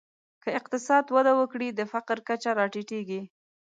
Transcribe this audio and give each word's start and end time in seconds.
که 0.43 0.49
اقتصاد 0.59 1.05
وده 1.15 1.33
وکړي، 1.39 1.67
د 1.73 1.81
فقر 1.93 2.17
کچه 2.27 2.49
راټیټېږي. 2.59 3.21